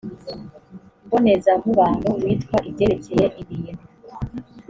mbonezamubano 1.05 2.07
witwa 2.21 2.57
ibyerekeye 2.69 3.25
ibintu 3.41 3.85